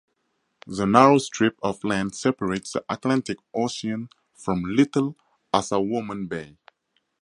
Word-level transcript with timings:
The 0.65 0.85
narrow 0.87 1.19
strip 1.19 1.59
of 1.61 1.83
land 1.83 2.15
separates 2.15 2.71
the 2.71 2.83
Atlantic 2.89 3.37
Ocean 3.53 4.09
from 4.33 4.63
Little 4.65 5.15
Assawoman 5.53 6.27
Bay. 6.27 6.57